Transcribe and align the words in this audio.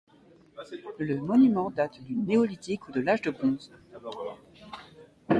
Le 0.97 1.19
monument 1.21 1.69
date 1.69 2.01
du 2.01 2.15
Néolithique 2.15 2.87
ou 2.87 2.91
de 2.91 3.01
l'Âge 3.01 3.21
du 3.21 3.29
Bronze. 3.29 3.71